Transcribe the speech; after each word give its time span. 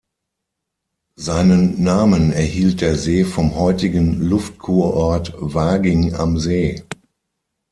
Seinen 1.15 1.83
Namen 1.83 2.33
erhielt 2.33 2.81
der 2.81 2.95
See 2.95 3.23
vom 3.23 3.53
heutigen 3.53 4.19
Luftkurort 4.19 5.35
Waging 5.37 6.15
am 6.15 6.39
See. 6.39 6.83